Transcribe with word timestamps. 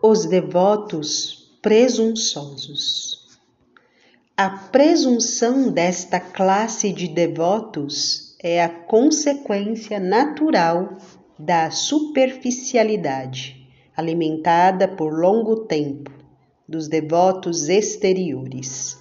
Os 0.00 0.26
devotos 0.26 1.58
presunçosos. 1.60 3.36
A 4.36 4.48
presunção 4.48 5.72
desta 5.72 6.20
classe 6.20 6.92
de 6.92 7.08
devotos 7.08 8.36
é 8.40 8.62
a 8.62 8.68
consequência 8.68 9.98
natural 9.98 10.98
da 11.36 11.72
superficialidade, 11.72 13.68
alimentada 13.96 14.86
por 14.86 15.12
longo 15.18 15.66
tempo, 15.66 16.12
dos 16.68 16.86
devotos 16.86 17.68
exteriores. 17.68 18.96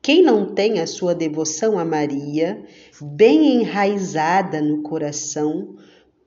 Quem 0.00 0.22
não 0.22 0.54
tem 0.54 0.80
a 0.80 0.86
sua 0.86 1.14
devoção 1.14 1.78
a 1.78 1.84
Maria 1.84 2.64
bem 2.98 3.60
enraizada 3.60 4.62
no 4.62 4.80
coração, 4.80 5.76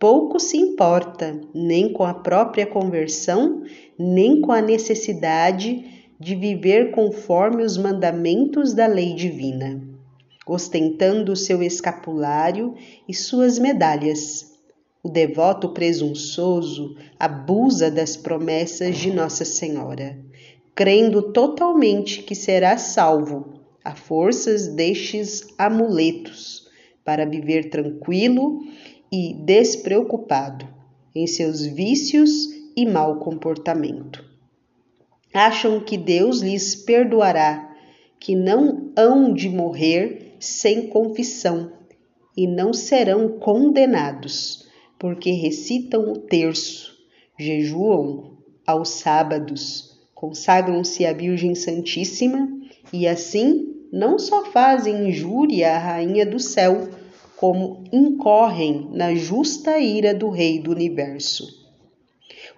pouco 0.03 0.37
se 0.37 0.57
importa 0.57 1.39
nem 1.53 1.93
com 1.93 2.03
a 2.03 2.13
própria 2.13 2.65
conversão, 2.65 3.63
nem 3.97 4.41
com 4.41 4.51
a 4.51 4.61
necessidade 4.61 6.09
de 6.19 6.35
viver 6.35 6.91
conforme 6.91 7.63
os 7.63 7.77
mandamentos 7.77 8.73
da 8.73 8.85
lei 8.85 9.13
divina, 9.13 9.81
ostentando 10.45 11.37
seu 11.37 11.63
escapulário 11.63 12.75
e 13.07 13.13
suas 13.13 13.57
medalhas. 13.57 14.51
O 15.01 15.07
devoto 15.07 15.69
presunçoso 15.69 16.97
abusa 17.17 17.89
das 17.89 18.17
promessas 18.17 18.97
de 18.97 19.09
Nossa 19.09 19.45
Senhora, 19.45 20.19
crendo 20.75 21.31
totalmente 21.31 22.23
que 22.23 22.35
será 22.35 22.77
salvo 22.77 23.53
a 23.81 23.95
forças 23.95 24.67
destes 24.67 25.47
amuletos 25.57 26.67
para 27.05 27.25
viver 27.25 27.69
tranquilo 27.69 28.59
e 29.15 29.31
despreocupado 29.31 30.67
em 31.13 31.27
seus 31.27 31.63
vícios 31.63 32.49
e 32.75 32.83
mau 32.83 33.17
comportamento. 33.17 34.25
Acham 35.31 35.79
que 35.79 35.99
Deus 35.99 36.39
lhes 36.39 36.75
perdoará, 36.75 37.75
que 38.19 38.35
não 38.35 38.91
hão 38.97 39.31
de 39.31 39.49
morrer 39.49 40.35
sem 40.39 40.87
confissão 40.87 41.73
e 42.35 42.47
não 42.47 42.73
serão 42.73 43.37
condenados, 43.37 44.67
porque 44.97 45.29
recitam 45.29 46.11
o 46.11 46.17
terço, 46.17 46.97
jejuam 47.37 48.39
aos 48.65 48.89
sábados, 48.89 49.95
consagram-se 50.15 51.05
à 51.05 51.13
Virgem 51.13 51.53
Santíssima 51.53 52.49
e 52.91 53.07
assim 53.07 53.75
não 53.91 54.17
só 54.17 54.45
fazem 54.45 55.09
injúria 55.09 55.75
à 55.75 55.77
Rainha 55.77 56.25
do 56.25 56.39
Céu, 56.39 56.89
como 57.43 57.83
incorrem 57.91 58.87
na 58.93 59.13
justa 59.13 59.77
ira 59.77 60.13
do 60.13 60.29
Rei 60.29 60.61
do 60.61 60.71
Universo. 60.71 61.45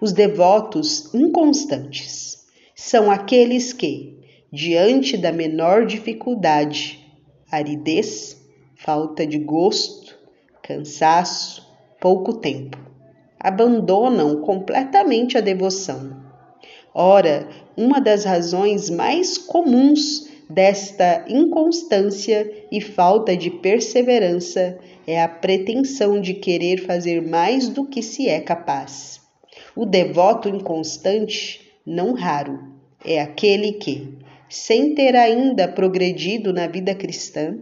Os 0.00 0.12
devotos 0.12 1.12
inconstantes 1.12 2.46
são 2.72 3.10
aqueles 3.10 3.72
que, 3.72 4.16
diante 4.52 5.16
da 5.16 5.32
menor 5.32 5.86
dificuldade, 5.86 7.04
aridez, 7.50 8.40
falta 8.76 9.26
de 9.26 9.38
gosto, 9.38 10.16
cansaço, 10.62 11.66
pouco 12.00 12.34
tempo, 12.34 12.78
abandonam 13.40 14.40
completamente 14.40 15.36
a 15.36 15.40
devoção. 15.40 16.16
Ora, 16.94 17.48
uma 17.76 18.00
das 18.00 18.24
razões 18.24 18.88
mais 18.88 19.36
comuns 19.36 20.25
desta 20.48 21.24
inconstância 21.28 22.50
e 22.70 22.80
falta 22.80 23.36
de 23.36 23.50
perseverança 23.50 24.78
é 25.06 25.22
a 25.22 25.28
pretensão 25.28 26.20
de 26.20 26.34
querer 26.34 26.78
fazer 26.78 27.22
mais 27.22 27.68
do 27.68 27.84
que 27.86 28.02
se 28.02 28.28
é 28.28 28.40
capaz. 28.40 29.20
O 29.74 29.84
devoto 29.84 30.48
inconstante, 30.48 31.60
não 31.84 32.12
raro, 32.12 32.58
é 33.04 33.20
aquele 33.20 33.72
que, 33.72 34.16
sem 34.48 34.94
ter 34.94 35.14
ainda 35.14 35.68
progredido 35.68 36.52
na 36.52 36.66
vida 36.66 36.94
cristã, 36.94 37.58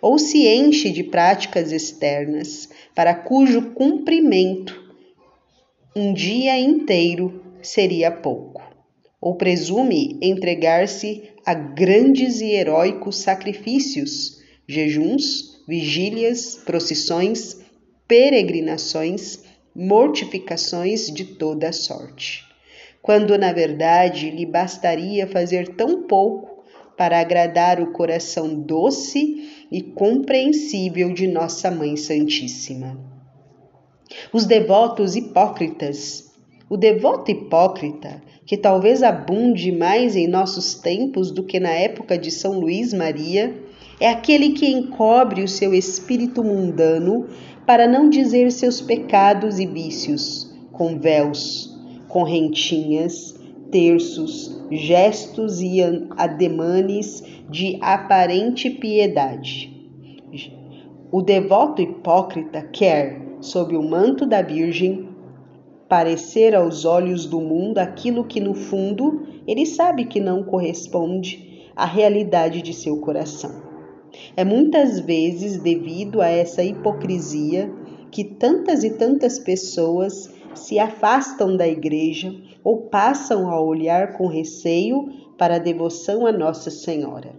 ou 0.00 0.18
se 0.18 0.46
enche 0.46 0.90
de 0.90 1.04
práticas 1.04 1.72
externas, 1.72 2.68
para 2.94 3.14
cujo 3.14 3.72
cumprimento 3.72 4.90
um 5.94 6.12
dia 6.14 6.58
inteiro 6.58 7.42
seria 7.60 8.10
pouco, 8.10 8.62
ou 9.20 9.34
presume 9.34 10.18
entregar-se 10.22 11.30
a 11.44 11.52
grandes 11.52 12.40
e 12.40 12.52
heróicos 12.52 13.18
sacrifícios, 13.18 14.40
jejuns, 14.66 15.62
vigílias, 15.68 16.56
procissões, 16.64 17.60
peregrinações, 18.08 19.40
mortificações 19.74 21.10
de 21.12 21.24
toda 21.24 21.72
sorte. 21.72 22.44
Quando 23.02 23.36
na 23.38 23.52
verdade 23.52 24.30
lhe 24.30 24.46
bastaria 24.46 25.26
fazer 25.26 25.74
tão 25.74 26.02
pouco 26.02 26.64
para 26.96 27.18
agradar 27.18 27.80
o 27.80 27.92
coração 27.92 28.54
doce 28.54 29.66
e 29.72 29.80
compreensível 29.82 31.12
de 31.14 31.26
Nossa 31.26 31.70
Mãe 31.70 31.96
Santíssima. 31.96 32.98
Os 34.32 34.44
devotos 34.44 35.16
hipócritas 35.16 36.29
o 36.70 36.76
devoto 36.76 37.32
hipócrita, 37.32 38.22
que 38.46 38.56
talvez 38.56 39.02
abunde 39.02 39.72
mais 39.72 40.14
em 40.14 40.28
nossos 40.28 40.74
tempos 40.74 41.32
do 41.32 41.42
que 41.42 41.58
na 41.58 41.70
época 41.70 42.16
de 42.16 42.30
São 42.30 42.60
Luís 42.60 42.94
Maria, 42.94 43.52
é 43.98 44.08
aquele 44.08 44.50
que 44.50 44.70
encobre 44.70 45.42
o 45.42 45.48
seu 45.48 45.74
espírito 45.74 46.44
mundano 46.44 47.26
para 47.66 47.88
não 47.88 48.08
dizer 48.08 48.52
seus 48.52 48.80
pecados 48.80 49.58
e 49.58 49.66
vícios, 49.66 50.56
com 50.70 50.96
véus, 50.96 51.76
correntinhas, 52.06 53.34
terços, 53.72 54.62
gestos 54.70 55.60
e 55.60 55.80
ademanes 56.16 57.24
de 57.50 57.78
aparente 57.80 58.70
piedade. 58.70 59.76
O 61.10 61.20
devoto 61.20 61.82
hipócrita 61.82 62.62
quer, 62.62 63.20
sob 63.40 63.76
o 63.76 63.82
manto 63.82 64.24
da 64.24 64.40
Virgem, 64.40 65.09
parecer 65.90 66.54
aos 66.54 66.84
olhos 66.84 67.26
do 67.26 67.40
mundo 67.40 67.78
aquilo 67.78 68.22
que 68.22 68.40
no 68.40 68.54
fundo 68.54 69.26
ele 69.44 69.66
sabe 69.66 70.04
que 70.04 70.20
não 70.20 70.44
corresponde 70.44 71.66
à 71.74 71.84
realidade 71.84 72.62
de 72.62 72.72
seu 72.72 73.00
coração. 73.00 73.50
É 74.36 74.44
muitas 74.44 75.00
vezes 75.00 75.58
devido 75.58 76.20
a 76.20 76.28
essa 76.28 76.62
hipocrisia 76.62 77.74
que 78.08 78.22
tantas 78.22 78.84
e 78.84 78.90
tantas 78.90 79.40
pessoas 79.40 80.32
se 80.54 80.78
afastam 80.78 81.56
da 81.56 81.66
igreja 81.66 82.32
ou 82.62 82.82
passam 82.82 83.50
a 83.50 83.60
olhar 83.60 84.16
com 84.16 84.28
receio 84.28 85.08
para 85.36 85.56
a 85.56 85.58
devoção 85.58 86.24
a 86.24 86.30
Nossa 86.30 86.70
Senhora. 86.70 87.34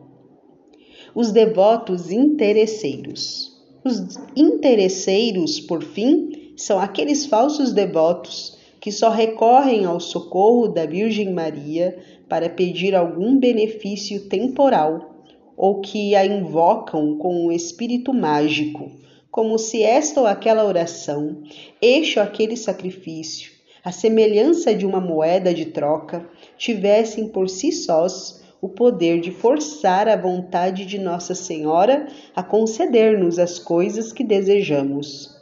Os 1.16 1.32
devotos 1.32 2.12
interesseiros. 2.12 3.50
Os 3.86 4.18
interesseiros, 4.36 5.60
por 5.62 5.82
fim, 5.84 6.41
são 6.56 6.80
aqueles 6.80 7.26
falsos 7.26 7.72
devotos 7.72 8.58
que 8.80 8.92
só 8.92 9.10
recorrem 9.10 9.86
ao 9.86 10.00
socorro 10.00 10.68
da 10.68 10.86
Virgem 10.86 11.32
Maria 11.32 11.98
para 12.28 12.50
pedir 12.50 12.96
algum 12.96 13.38
benefício 13.38 14.28
temporal 14.28 15.12
ou 15.56 15.82
que 15.82 16.16
a 16.16 16.26
invocam 16.26 17.18
com 17.18 17.46
um 17.46 17.52
espírito 17.52 18.14
mágico, 18.14 18.92
como 19.30 19.60
se 19.60 19.84
esta 19.84 20.22
ou 20.22 20.26
aquela 20.26 20.66
oração, 20.66 21.44
este 21.82 22.18
ou 22.18 22.26
aquele 22.26 22.58
sacrifício, 22.58 23.52
a 23.84 23.92
semelhança 23.92 24.74
de 24.74 24.86
uma 24.86 25.00
moeda 25.00 25.54
de 25.54 25.66
troca, 25.66 26.28
tivessem 26.58 27.28
por 27.28 27.50
si 27.50 27.72
sós 27.72 28.42
o 28.62 28.70
poder 28.70 29.20
de 29.20 29.32
forçar 29.32 30.08
a 30.08 30.16
vontade 30.16 30.86
de 30.86 31.00
Nossa 31.00 31.34
Senhora 31.34 32.08
a 32.36 32.44
conceder-nos 32.44 33.40
as 33.40 33.58
coisas 33.58 34.12
que 34.14 34.24
desejamos. 34.24 35.41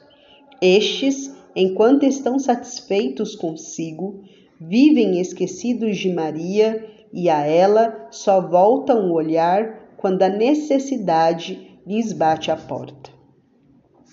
Estes, 0.62 1.32
enquanto 1.56 2.04
estão 2.06 2.38
satisfeitos 2.38 3.36
consigo, 3.36 4.24
vivem 4.60 5.20
esquecidos 5.20 5.98
de 5.98 6.14
Maria 6.14 6.86
e 7.14 7.30
a 7.30 7.46
ela 7.46 8.08
só 8.12 8.42
voltam 8.42 9.10
o 9.10 9.14
olhar 9.14 9.94
quando 9.98 10.22
a 10.24 10.30
necessidade 10.30 11.80
lhes 11.86 12.14
bate 12.14 12.52
à 12.52 12.56
porta. 12.56 13.10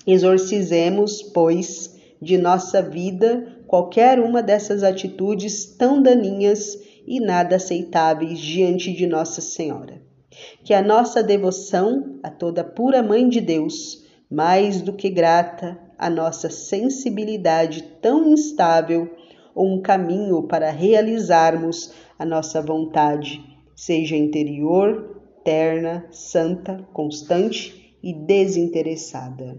Exorcizemos, 0.07 1.23
pois, 1.23 1.97
de 2.23 2.39
nossa 2.39 2.81
vida 2.81 3.57
qualquer 3.67 4.21
uma 4.21 4.43
dessas 4.43 4.83
atitudes 4.83 5.65
tão 5.77 6.01
daninhas 6.01 6.79
e 7.07 7.21
nada 7.21 7.57
aceitáveis 7.57 8.39
diante 8.39 8.93
de 8.93 9.07
Nossa 9.07 9.41
Senhora. 9.41 10.01
Que 10.65 10.75
a 10.75 10.83
nossa 10.83 11.23
devoção 11.23 12.19
a 12.23 12.31
toda 12.31 12.63
pura 12.63 13.03
Mãe 13.03 13.29
de 13.29 13.41
Deus, 13.41 14.05
mais 14.31 14.81
do 14.81 14.93
que 14.93 15.09
grata, 15.09 15.79
a 15.99 16.11
nossa 16.11 16.51
sensibilidade 16.51 17.83
tão 18.01 18.29
instável 18.29 19.11
ou 19.55 19.67
um 19.75 19.81
caminho 19.81 20.43
para 20.43 20.71
realizarmos 20.71 21.93
a 22.19 22.25
nossa 22.25 22.61
vontade, 22.61 23.43
seja 23.75 24.17
interior, 24.17 25.23
terna, 25.43 26.07
santa, 26.11 26.87
constante 26.93 27.97
e 28.03 28.13
desinteressada. 28.13 29.59